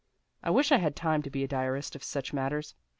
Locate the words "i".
0.41-0.49, 0.71-0.77